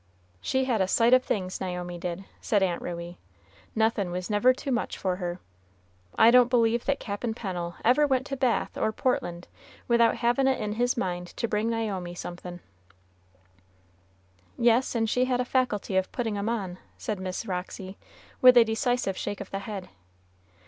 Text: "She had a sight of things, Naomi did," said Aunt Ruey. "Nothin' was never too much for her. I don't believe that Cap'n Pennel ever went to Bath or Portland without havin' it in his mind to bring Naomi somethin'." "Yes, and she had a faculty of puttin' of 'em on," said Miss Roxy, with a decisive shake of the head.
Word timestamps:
"She 0.41 0.63
had 0.65 0.81
a 0.81 0.87
sight 0.87 1.13
of 1.13 1.23
things, 1.23 1.61
Naomi 1.61 1.99
did," 1.99 2.23
said 2.41 2.63
Aunt 2.63 2.81
Ruey. 2.81 3.19
"Nothin' 3.75 4.09
was 4.09 4.31
never 4.31 4.51
too 4.51 4.71
much 4.71 4.97
for 4.97 5.17
her. 5.17 5.39
I 6.17 6.31
don't 6.31 6.49
believe 6.49 6.85
that 6.85 6.99
Cap'n 6.99 7.35
Pennel 7.35 7.75
ever 7.85 8.07
went 8.07 8.25
to 8.25 8.35
Bath 8.35 8.75
or 8.79 8.91
Portland 8.91 9.47
without 9.87 10.15
havin' 10.15 10.47
it 10.47 10.59
in 10.59 10.73
his 10.73 10.97
mind 10.97 11.27
to 11.37 11.47
bring 11.47 11.69
Naomi 11.69 12.15
somethin'." 12.15 12.61
"Yes, 14.57 14.95
and 14.95 15.07
she 15.07 15.25
had 15.25 15.39
a 15.39 15.45
faculty 15.45 15.95
of 15.97 16.11
puttin' 16.11 16.33
of 16.35 16.39
'em 16.39 16.49
on," 16.49 16.79
said 16.97 17.19
Miss 17.19 17.45
Roxy, 17.45 17.99
with 18.41 18.57
a 18.57 18.63
decisive 18.63 19.15
shake 19.15 19.39
of 19.39 19.51
the 19.51 19.59
head. 19.59 19.87